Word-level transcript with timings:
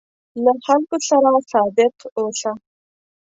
له 0.43 0.51
خلکو 0.65 0.97
سره 1.07 1.29
صادق 1.51 1.95
اوسه. 2.19 2.51